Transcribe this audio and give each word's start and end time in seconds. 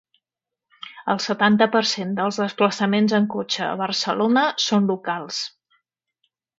El 1.13 1.21
setanta 1.25 1.67
per 1.75 1.83
cent 1.91 2.15
dels 2.21 2.41
desplaçaments 2.45 3.15
en 3.21 3.29
cotxe 3.37 3.67
a 3.69 3.79
Barcelona 3.85 4.49
són 4.69 4.93
locals. 4.95 5.43